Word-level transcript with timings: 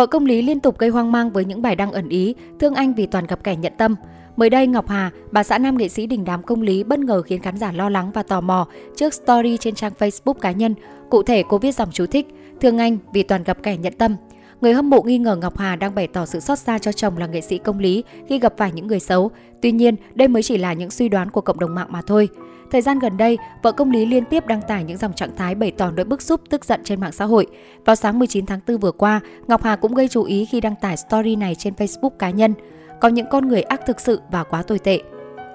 Vợ 0.00 0.06
công 0.06 0.26
lý 0.26 0.42
liên 0.42 0.60
tục 0.60 0.78
gây 0.78 0.90
hoang 0.90 1.12
mang 1.12 1.30
với 1.30 1.44
những 1.44 1.62
bài 1.62 1.76
đăng 1.76 1.92
ẩn 1.92 2.08
ý, 2.08 2.34
thương 2.60 2.74
anh 2.74 2.94
vì 2.94 3.06
toàn 3.06 3.26
gặp 3.26 3.44
kẻ 3.44 3.56
nhận 3.56 3.72
tâm. 3.78 3.96
Mới 4.36 4.50
đây, 4.50 4.66
Ngọc 4.66 4.88
Hà, 4.88 5.10
bà 5.30 5.42
xã 5.42 5.58
nam 5.58 5.76
nghệ 5.76 5.88
sĩ 5.88 6.06
đình 6.06 6.24
đám 6.24 6.42
công 6.42 6.62
lý 6.62 6.84
bất 6.84 6.98
ngờ 6.98 7.22
khiến 7.22 7.42
khán 7.42 7.56
giả 7.56 7.72
lo 7.72 7.88
lắng 7.88 8.10
và 8.14 8.22
tò 8.22 8.40
mò 8.40 8.68
trước 8.96 9.14
story 9.14 9.56
trên 9.56 9.74
trang 9.74 9.92
Facebook 9.98 10.32
cá 10.32 10.50
nhân. 10.50 10.74
Cụ 11.10 11.22
thể, 11.22 11.42
cô 11.48 11.58
viết 11.58 11.74
dòng 11.74 11.88
chú 11.92 12.06
thích, 12.06 12.26
thương 12.60 12.78
anh 12.78 12.98
vì 13.12 13.22
toàn 13.22 13.44
gặp 13.44 13.62
kẻ 13.62 13.76
nhận 13.76 13.92
tâm. 13.98 14.16
Người 14.60 14.72
hâm 14.74 14.90
mộ 14.90 15.02
nghi 15.02 15.18
ngờ 15.18 15.36
Ngọc 15.36 15.58
Hà 15.58 15.76
đang 15.76 15.94
bày 15.94 16.06
tỏ 16.06 16.26
sự 16.26 16.40
xót 16.40 16.58
xa 16.58 16.78
cho 16.78 16.92
chồng 16.92 17.18
là 17.18 17.26
nghệ 17.26 17.40
sĩ 17.40 17.58
công 17.58 17.78
lý 17.78 18.04
khi 18.28 18.38
gặp 18.38 18.54
phải 18.56 18.72
những 18.72 18.86
người 18.86 19.00
xấu. 19.00 19.30
Tuy 19.62 19.72
nhiên, 19.72 19.96
đây 20.14 20.28
mới 20.28 20.42
chỉ 20.42 20.58
là 20.58 20.72
những 20.72 20.90
suy 20.90 21.08
đoán 21.08 21.30
của 21.30 21.40
cộng 21.40 21.58
đồng 21.58 21.74
mạng 21.74 21.86
mà 21.90 22.02
thôi. 22.02 22.28
Thời 22.70 22.82
gian 22.82 22.98
gần 22.98 23.16
đây, 23.16 23.38
vợ 23.62 23.72
công 23.72 23.90
lý 23.90 24.06
liên 24.06 24.24
tiếp 24.24 24.46
đăng 24.46 24.62
tải 24.68 24.84
những 24.84 24.96
dòng 24.96 25.12
trạng 25.12 25.36
thái 25.36 25.54
bày 25.54 25.70
tỏ 25.70 25.90
nỗi 25.90 26.04
bức 26.04 26.22
xúc, 26.22 26.40
tức 26.50 26.64
giận 26.64 26.80
trên 26.84 27.00
mạng 27.00 27.12
xã 27.12 27.24
hội. 27.24 27.46
Vào 27.84 27.96
sáng 27.96 28.18
19 28.18 28.46
tháng 28.46 28.60
4 28.66 28.78
vừa 28.78 28.92
qua, 28.92 29.20
Ngọc 29.46 29.62
Hà 29.62 29.76
cũng 29.76 29.94
gây 29.94 30.08
chú 30.08 30.24
ý 30.24 30.44
khi 30.44 30.60
đăng 30.60 30.74
tải 30.80 30.96
story 30.96 31.36
này 31.36 31.54
trên 31.54 31.74
Facebook 31.74 32.10
cá 32.10 32.30
nhân. 32.30 32.54
Có 33.00 33.08
những 33.08 33.26
con 33.30 33.48
người 33.48 33.62
ác 33.62 33.80
thực 33.86 34.00
sự 34.00 34.20
và 34.30 34.44
quá 34.44 34.62
tồi 34.62 34.78
tệ. 34.78 35.00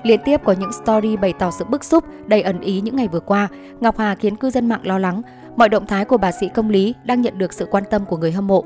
Liên 0.04 0.20
tiếp 0.26 0.42
có 0.44 0.56
những 0.60 0.72
story 0.84 1.18
bày 1.18 1.34
tỏ 1.40 1.52
sự 1.52 1.66
bức 1.66 1.84
xúc, 1.84 2.04
đầy 2.28 2.42
ẩn 2.42 2.62
ý 2.62 2.82
những 2.82 2.96
ngày 2.96 3.08
vừa 3.08 3.20
qua, 3.20 3.48
Ngọc 3.80 3.98
Hà 3.98 4.16
khiến 4.16 4.36
cư 4.36 4.50
dân 4.50 4.70
mạng 4.70 4.82
lo 4.84 4.98
lắng. 4.98 5.22
Mọi 5.56 5.70
động 5.70 5.88
thái 5.88 6.06
của 6.06 6.18
bà 6.18 6.32
sĩ 6.32 6.50
công 6.50 6.70
lý 6.70 6.94
đang 7.06 7.22
nhận 7.22 7.38
được 7.38 7.54
sự 7.54 7.66
quan 7.72 7.84
tâm 7.90 8.06
của 8.06 8.18
người 8.18 8.32
hâm 8.32 8.48
mộ. 8.48 8.66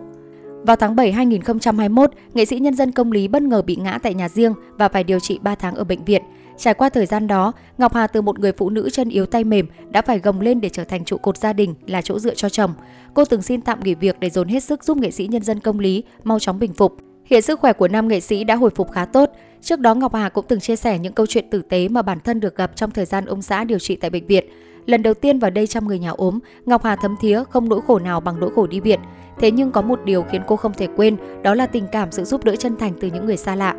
Vào 0.64 0.76
tháng 0.76 0.96
7 0.96 1.12
2021, 1.12 2.12
nghệ 2.34 2.46
sĩ 2.46 2.60
nhân 2.60 2.76
dân 2.76 2.92
công 2.92 3.12
lý 3.12 3.28
bất 3.28 3.42
ngờ 3.42 3.62
bị 3.62 3.76
ngã 3.76 3.98
tại 4.04 4.14
nhà 4.14 4.30
riêng 4.30 4.54
và 4.78 4.90
phải 4.90 5.04
điều 5.04 5.20
trị 5.20 5.40
3 5.42 5.56
tháng 5.56 5.76
ở 5.76 5.84
bệnh 5.84 6.06
viện. 6.06 6.22
Trải 6.58 6.74
qua 6.74 6.90
thời 6.90 7.06
gian 7.06 7.28
đó, 7.28 7.52
Ngọc 7.78 7.94
Hà 7.94 8.08
từ 8.08 8.22
một 8.22 8.40
người 8.40 8.52
phụ 8.52 8.70
nữ 8.70 8.90
chân 8.90 9.10
yếu 9.10 9.26
tay 9.26 9.44
mềm 9.44 9.68
đã 9.90 10.02
phải 10.02 10.20
gồng 10.20 10.42
lên 10.42 10.62
để 10.62 10.70
trở 10.70 10.84
thành 10.84 11.06
trụ 11.06 11.18
cột 11.18 11.38
gia 11.38 11.54
đình 11.54 11.76
là 11.88 12.02
chỗ 12.02 12.20
dựa 12.20 12.36
cho 12.36 12.50
chồng. 12.50 12.74
Cô 13.14 13.26
từng 13.26 13.42
xin 13.42 13.62
tạm 13.62 13.80
nghỉ 13.84 13.96
việc 13.96 14.20
để 14.20 14.30
dồn 14.30 14.48
hết 14.48 14.64
sức 14.64 14.84
giúp 14.84 14.98
nghệ 14.98 15.12
sĩ 15.12 15.28
nhân 15.28 15.44
dân 15.44 15.60
công 15.60 15.80
lý 15.80 16.04
mau 16.24 16.40
chóng 16.40 16.60
bình 16.60 16.74
phục. 16.74 16.98
Hiện 17.26 17.42
sức 17.42 17.60
khỏe 17.60 17.74
của 17.74 17.88
nam 17.88 18.08
nghệ 18.08 18.20
sĩ 18.20 18.44
đã 18.44 18.56
hồi 18.56 18.70
phục 18.76 18.92
khá 18.92 19.06
tốt. 19.06 19.30
Trước 19.62 19.80
đó 19.80 19.96
Ngọc 19.96 20.14
Hà 20.14 20.30
cũng 20.30 20.46
từng 20.48 20.60
chia 20.60 20.76
sẻ 20.76 21.00
những 21.00 21.14
câu 21.14 21.26
chuyện 21.26 21.50
tử 21.50 21.62
tế 21.70 21.88
mà 21.88 22.02
bản 22.02 22.20
thân 22.20 22.40
được 22.40 22.56
gặp 22.56 22.72
trong 22.76 22.92
thời 22.92 23.06
gian 23.06 23.26
ông 23.26 23.42
xã 23.42 23.64
điều 23.64 23.80
trị 23.80 23.96
tại 23.96 24.10
bệnh 24.10 24.28
viện. 24.28 24.46
Lần 24.86 25.04
đầu 25.04 25.14
tiên 25.14 25.40
vào 25.40 25.52
đây 25.52 25.68
chăm 25.68 25.88
người 25.88 26.00
nhà 26.00 26.10
ốm, 26.10 26.40
Ngọc 26.66 26.84
Hà 26.84 26.96
thấm 26.96 27.16
thía 27.22 27.44
không 27.50 27.70
nỗi 27.70 27.82
khổ 27.88 28.00
nào 28.00 28.20
bằng 28.20 28.40
nỗi 28.40 28.50
khổ 28.56 28.68
đi 28.68 28.80
viện. 28.80 29.00
Thế 29.40 29.52
nhưng 29.52 29.72
có 29.72 29.82
một 29.82 30.00
điều 30.06 30.24
khiến 30.24 30.42
cô 30.48 30.56
không 30.56 30.74
thể 30.74 30.88
quên, 30.96 31.18
đó 31.44 31.54
là 31.54 31.66
tình 31.66 31.86
cảm 31.92 32.12
sự 32.12 32.24
giúp 32.24 32.44
đỡ 32.44 32.56
chân 32.56 32.76
thành 32.78 32.94
từ 33.02 33.08
những 33.14 33.26
người 33.26 33.38
xa 33.38 33.56
lạ. 33.56 33.76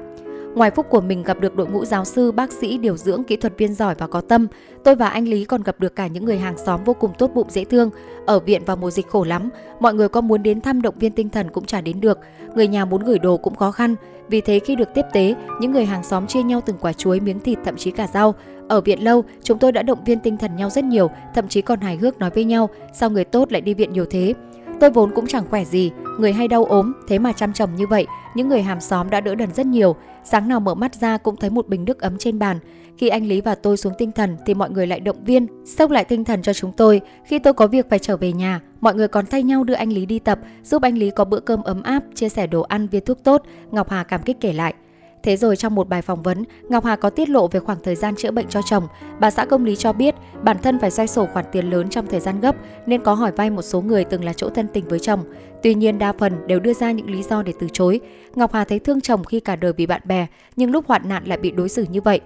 Ngoài 0.54 0.70
phúc 0.70 0.86
của 0.90 1.00
mình 1.00 1.22
gặp 1.22 1.40
được 1.40 1.56
đội 1.56 1.66
ngũ 1.66 1.84
giáo 1.84 2.04
sư, 2.04 2.32
bác 2.32 2.52
sĩ, 2.52 2.78
điều 2.78 2.96
dưỡng, 2.96 3.24
kỹ 3.24 3.36
thuật 3.36 3.58
viên 3.58 3.74
giỏi 3.74 3.94
và 3.98 4.06
có 4.06 4.20
tâm, 4.20 4.46
tôi 4.84 4.94
và 4.94 5.08
anh 5.08 5.28
Lý 5.28 5.44
còn 5.44 5.62
gặp 5.62 5.80
được 5.80 5.96
cả 5.96 6.06
những 6.06 6.24
người 6.24 6.38
hàng 6.38 6.58
xóm 6.58 6.84
vô 6.84 6.94
cùng 6.94 7.10
tốt 7.18 7.30
bụng 7.34 7.50
dễ 7.50 7.64
thương. 7.64 7.90
Ở 8.26 8.40
viện 8.40 8.62
vào 8.66 8.76
mùa 8.76 8.90
dịch 8.90 9.08
khổ 9.08 9.24
lắm, 9.24 9.50
mọi 9.80 9.94
người 9.94 10.08
có 10.08 10.20
muốn 10.20 10.42
đến 10.42 10.60
thăm 10.60 10.82
động 10.82 10.94
viên 10.98 11.12
tinh 11.12 11.28
thần 11.28 11.50
cũng 11.50 11.64
chả 11.64 11.80
đến 11.80 12.00
được, 12.00 12.18
người 12.54 12.68
nhà 12.68 12.84
muốn 12.84 13.02
gửi 13.02 13.18
đồ 13.18 13.36
cũng 13.36 13.54
khó 13.54 13.70
khăn. 13.70 13.94
Vì 14.28 14.40
thế 14.40 14.58
khi 14.58 14.76
được 14.76 14.94
tiếp 14.94 15.04
tế, 15.12 15.34
những 15.60 15.72
người 15.72 15.84
hàng 15.84 16.04
xóm 16.04 16.26
chia 16.26 16.42
nhau 16.42 16.60
từng 16.66 16.76
quả 16.80 16.92
chuối, 16.92 17.20
miếng 17.20 17.40
thịt, 17.40 17.58
thậm 17.64 17.76
chí 17.76 17.90
cả 17.90 18.06
rau. 18.14 18.34
Ở 18.68 18.80
viện 18.80 19.04
lâu, 19.04 19.24
chúng 19.42 19.58
tôi 19.58 19.72
đã 19.72 19.82
động 19.82 20.04
viên 20.04 20.18
tinh 20.20 20.36
thần 20.36 20.56
nhau 20.56 20.70
rất 20.70 20.84
nhiều, 20.84 21.10
thậm 21.34 21.48
chí 21.48 21.62
còn 21.62 21.80
hài 21.80 21.96
hước 21.96 22.18
nói 22.18 22.30
với 22.30 22.44
nhau, 22.44 22.68
sao 22.92 23.10
người 23.10 23.24
tốt 23.24 23.52
lại 23.52 23.60
đi 23.60 23.74
viện 23.74 23.92
nhiều 23.92 24.04
thế. 24.10 24.34
Tôi 24.80 24.90
vốn 24.90 25.10
cũng 25.14 25.26
chẳng 25.26 25.44
khỏe 25.50 25.64
gì, 25.64 25.90
người 26.18 26.32
hay 26.32 26.48
đau 26.48 26.64
ốm, 26.64 26.92
thế 27.08 27.18
mà 27.18 27.32
chăm 27.32 27.52
chồng 27.52 27.74
như 27.76 27.86
vậy, 27.86 28.06
những 28.34 28.48
người 28.48 28.62
hàng 28.62 28.80
xóm 28.80 29.10
đã 29.10 29.20
đỡ 29.20 29.34
đần 29.34 29.52
rất 29.54 29.66
nhiều. 29.66 29.96
Sáng 30.24 30.48
nào 30.48 30.60
mở 30.60 30.74
mắt 30.74 30.94
ra 30.94 31.18
cũng 31.18 31.36
thấy 31.36 31.50
một 31.50 31.68
bình 31.68 31.84
nước 31.84 32.00
ấm 32.00 32.18
trên 32.18 32.38
bàn. 32.38 32.58
Khi 32.98 33.08
anh 33.08 33.26
Lý 33.26 33.40
và 33.40 33.54
tôi 33.54 33.76
xuống 33.76 33.92
tinh 33.98 34.12
thần 34.12 34.36
thì 34.46 34.54
mọi 34.54 34.70
người 34.70 34.86
lại 34.86 35.00
động 35.00 35.24
viên, 35.24 35.46
sốc 35.64 35.90
lại 35.90 36.04
tinh 36.04 36.24
thần 36.24 36.42
cho 36.42 36.52
chúng 36.52 36.72
tôi. 36.72 37.00
Khi 37.24 37.38
tôi 37.38 37.52
có 37.52 37.66
việc 37.66 37.90
phải 37.90 37.98
trở 37.98 38.16
về 38.16 38.32
nhà, 38.32 38.60
mọi 38.80 38.94
người 38.94 39.08
còn 39.08 39.26
thay 39.26 39.42
nhau 39.42 39.64
đưa 39.64 39.74
anh 39.74 39.92
Lý 39.92 40.06
đi 40.06 40.18
tập, 40.18 40.38
giúp 40.62 40.82
anh 40.82 40.98
Lý 40.98 41.10
có 41.10 41.24
bữa 41.24 41.40
cơm 41.40 41.62
ấm 41.62 41.82
áp, 41.82 42.02
chia 42.14 42.28
sẻ 42.28 42.46
đồ 42.46 42.60
ăn, 42.60 42.86
viên 42.86 43.04
thuốc 43.04 43.24
tốt. 43.24 43.42
Ngọc 43.70 43.90
Hà 43.90 44.04
cảm 44.04 44.22
kích 44.22 44.36
kể 44.40 44.52
lại. 44.52 44.74
Thế 45.22 45.36
rồi 45.36 45.56
trong 45.56 45.74
một 45.74 45.88
bài 45.88 46.02
phỏng 46.02 46.22
vấn, 46.22 46.44
Ngọc 46.68 46.84
Hà 46.84 46.96
có 46.96 47.10
tiết 47.10 47.28
lộ 47.28 47.48
về 47.48 47.60
khoảng 47.60 47.78
thời 47.82 47.94
gian 47.96 48.16
chữa 48.16 48.30
bệnh 48.30 48.48
cho 48.48 48.62
chồng. 48.62 48.86
Bà 49.20 49.30
xã 49.30 49.44
công 49.44 49.64
lý 49.64 49.76
cho 49.76 49.92
biết 49.92 50.14
bản 50.42 50.56
thân 50.62 50.78
phải 50.78 50.90
xoay 50.90 51.08
sổ 51.08 51.26
khoản 51.32 51.44
tiền 51.52 51.70
lớn 51.70 51.88
trong 51.88 52.06
thời 52.06 52.20
gian 52.20 52.40
gấp 52.40 52.56
nên 52.86 53.02
có 53.02 53.14
hỏi 53.14 53.32
vay 53.32 53.50
một 53.50 53.62
số 53.62 53.80
người 53.80 54.04
từng 54.04 54.24
là 54.24 54.32
chỗ 54.32 54.50
thân 54.50 54.66
tình 54.72 54.88
với 54.88 54.98
chồng. 54.98 55.24
Tuy 55.62 55.74
nhiên 55.74 55.98
đa 55.98 56.12
phần 56.12 56.46
đều 56.46 56.60
đưa 56.60 56.74
ra 56.74 56.92
những 56.92 57.10
lý 57.10 57.22
do 57.22 57.42
để 57.42 57.52
từ 57.60 57.66
chối. 57.72 58.00
Ngọc 58.34 58.52
Hà 58.52 58.64
thấy 58.64 58.78
thương 58.78 59.00
chồng 59.00 59.24
khi 59.24 59.40
cả 59.40 59.56
đời 59.56 59.72
bị 59.72 59.86
bạn 59.86 60.00
bè, 60.04 60.26
nhưng 60.56 60.70
lúc 60.70 60.86
hoạn 60.86 61.08
nạn 61.08 61.24
lại 61.26 61.38
bị 61.38 61.50
đối 61.50 61.68
xử 61.68 61.86
như 61.90 62.00
vậy. 62.00 62.20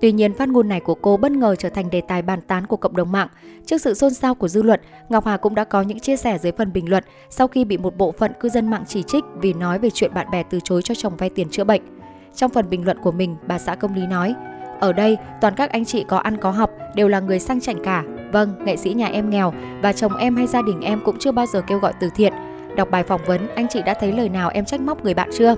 Tuy 0.00 0.12
nhiên, 0.12 0.34
phát 0.34 0.48
ngôn 0.48 0.68
này 0.68 0.80
của 0.80 0.94
cô 0.94 1.16
bất 1.16 1.32
ngờ 1.32 1.54
trở 1.54 1.68
thành 1.68 1.90
đề 1.90 2.00
tài 2.00 2.22
bàn 2.22 2.40
tán 2.40 2.66
của 2.66 2.76
cộng 2.76 2.96
đồng 2.96 3.12
mạng. 3.12 3.28
Trước 3.66 3.80
sự 3.80 3.94
xôn 3.94 4.14
xao 4.14 4.34
của 4.34 4.48
dư 4.48 4.62
luận, 4.62 4.80
Ngọc 5.08 5.26
Hà 5.26 5.36
cũng 5.36 5.54
đã 5.54 5.64
có 5.64 5.82
những 5.82 6.00
chia 6.00 6.16
sẻ 6.16 6.38
dưới 6.38 6.52
phần 6.52 6.72
bình 6.72 6.90
luận 6.90 7.04
sau 7.30 7.48
khi 7.48 7.64
bị 7.64 7.78
một 7.78 7.96
bộ 7.96 8.12
phận 8.12 8.32
cư 8.40 8.48
dân 8.48 8.70
mạng 8.70 8.84
chỉ 8.88 9.02
trích 9.02 9.24
vì 9.40 9.52
nói 9.52 9.78
về 9.78 9.90
chuyện 9.90 10.14
bạn 10.14 10.26
bè 10.32 10.42
từ 10.42 10.58
chối 10.64 10.82
cho 10.82 10.94
chồng 10.94 11.16
vay 11.16 11.30
tiền 11.30 11.48
chữa 11.50 11.64
bệnh. 11.64 11.99
Trong 12.34 12.50
phần 12.50 12.70
bình 12.70 12.84
luận 12.84 12.98
của 13.02 13.12
mình, 13.12 13.36
bà 13.46 13.58
xã 13.58 13.74
công 13.74 13.94
lý 13.94 14.06
nói, 14.06 14.34
ở 14.80 14.92
đây, 14.92 15.16
toàn 15.40 15.54
các 15.56 15.70
anh 15.70 15.84
chị 15.84 16.04
có 16.08 16.18
ăn 16.18 16.36
có 16.36 16.50
học 16.50 16.70
đều 16.94 17.08
là 17.08 17.20
người 17.20 17.38
sang 17.38 17.60
chảnh 17.60 17.82
cả. 17.84 18.04
Vâng, 18.32 18.54
nghệ 18.64 18.76
sĩ 18.76 18.94
nhà 18.94 19.06
em 19.06 19.30
nghèo 19.30 19.52
và 19.82 19.92
chồng 19.92 20.16
em 20.16 20.36
hay 20.36 20.46
gia 20.46 20.62
đình 20.62 20.80
em 20.80 21.00
cũng 21.04 21.16
chưa 21.18 21.32
bao 21.32 21.46
giờ 21.46 21.62
kêu 21.66 21.78
gọi 21.78 21.92
từ 22.00 22.10
thiện. 22.14 22.32
Đọc 22.76 22.90
bài 22.90 23.02
phỏng 23.02 23.20
vấn, 23.26 23.48
anh 23.54 23.66
chị 23.68 23.82
đã 23.82 23.94
thấy 23.94 24.12
lời 24.12 24.28
nào 24.28 24.50
em 24.50 24.64
trách 24.64 24.80
móc 24.80 25.04
người 25.04 25.14
bạn 25.14 25.30
chưa? 25.38 25.54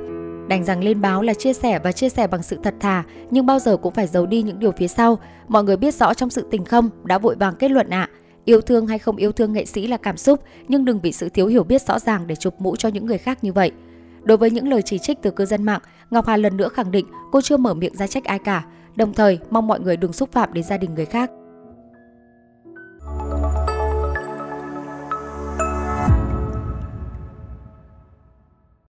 Đành 0.48 0.64
rằng 0.64 0.84
lên 0.84 1.00
báo 1.00 1.22
là 1.22 1.34
chia 1.34 1.52
sẻ 1.52 1.78
và 1.78 1.92
chia 1.92 2.08
sẻ 2.08 2.26
bằng 2.26 2.42
sự 2.42 2.58
thật 2.62 2.74
thà, 2.80 3.04
nhưng 3.30 3.46
bao 3.46 3.58
giờ 3.58 3.76
cũng 3.76 3.94
phải 3.94 4.06
giấu 4.06 4.26
đi 4.26 4.42
những 4.42 4.58
điều 4.58 4.72
phía 4.72 4.88
sau. 4.88 5.18
Mọi 5.48 5.64
người 5.64 5.76
biết 5.76 5.94
rõ 5.94 6.14
trong 6.14 6.30
sự 6.30 6.46
tình 6.50 6.64
không, 6.64 6.90
đã 7.04 7.18
vội 7.18 7.34
vàng 7.34 7.54
kết 7.56 7.70
luận 7.70 7.90
ạ. 7.90 8.08
À. 8.12 8.14
Yêu 8.44 8.60
thương 8.60 8.86
hay 8.86 8.98
không 8.98 9.16
yêu 9.16 9.32
thương 9.32 9.52
nghệ 9.52 9.64
sĩ 9.64 9.86
là 9.86 9.96
cảm 9.96 10.16
xúc, 10.16 10.40
nhưng 10.68 10.84
đừng 10.84 11.02
bị 11.02 11.12
sự 11.12 11.28
thiếu 11.28 11.46
hiểu 11.46 11.64
biết 11.64 11.82
rõ 11.82 11.98
ràng 11.98 12.26
để 12.26 12.34
chụp 12.34 12.54
mũ 12.58 12.76
cho 12.76 12.88
những 12.88 13.06
người 13.06 13.18
khác 13.18 13.44
như 13.44 13.52
vậy. 13.52 13.72
Đối 14.24 14.38
với 14.38 14.50
những 14.50 14.68
lời 14.68 14.82
chỉ 14.82 14.98
trích 14.98 15.18
từ 15.22 15.30
cư 15.30 15.46
dân 15.46 15.62
mạng, 15.62 15.80
Ngọc 16.10 16.26
Hà 16.26 16.36
lần 16.36 16.56
nữa 16.56 16.68
khẳng 16.68 16.90
định 16.90 17.06
cô 17.32 17.40
chưa 17.40 17.56
mở 17.56 17.74
miệng 17.74 17.96
ra 17.96 18.06
trách 18.06 18.24
ai 18.24 18.38
cả, 18.38 18.64
đồng 18.96 19.14
thời 19.14 19.38
mong 19.50 19.66
mọi 19.66 19.80
người 19.80 19.96
đừng 19.96 20.12
xúc 20.12 20.32
phạm 20.32 20.52
đến 20.52 20.64
gia 20.64 20.76
đình 20.76 20.94
người 20.94 21.06
khác. 21.06 21.30